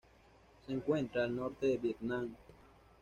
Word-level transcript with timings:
Se 0.65 0.73
encuentra 0.73 1.25
al 1.25 1.35
norte 1.35 1.67
del 1.67 1.77
Vietnam. 1.77 2.33